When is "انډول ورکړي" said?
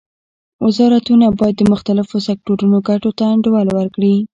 3.33-4.15